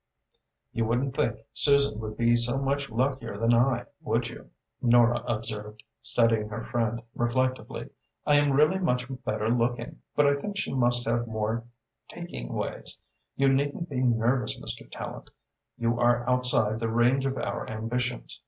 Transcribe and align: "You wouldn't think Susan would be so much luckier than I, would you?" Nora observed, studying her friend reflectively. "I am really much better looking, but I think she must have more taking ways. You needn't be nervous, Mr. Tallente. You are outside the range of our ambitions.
"You 0.71 0.85
wouldn't 0.85 1.15
think 1.15 1.41
Susan 1.53 1.99
would 1.99 2.17
be 2.17 2.35
so 2.35 2.57
much 2.57 2.89
luckier 2.89 3.37
than 3.37 3.53
I, 3.53 3.85
would 4.01 4.29
you?" 4.29 4.49
Nora 4.81 5.19
observed, 5.27 5.83
studying 6.01 6.49
her 6.49 6.63
friend 6.63 7.03
reflectively. 7.13 7.91
"I 8.25 8.37
am 8.37 8.51
really 8.51 8.79
much 8.79 9.05
better 9.23 9.47
looking, 9.49 10.01
but 10.15 10.25
I 10.25 10.33
think 10.41 10.57
she 10.57 10.73
must 10.73 11.05
have 11.05 11.27
more 11.27 11.65
taking 12.07 12.51
ways. 12.51 12.99
You 13.35 13.49
needn't 13.53 13.89
be 13.91 14.01
nervous, 14.01 14.59
Mr. 14.59 14.89
Tallente. 14.91 15.29
You 15.77 15.99
are 15.99 16.27
outside 16.27 16.79
the 16.79 16.89
range 16.89 17.27
of 17.27 17.37
our 17.37 17.69
ambitions. 17.69 18.39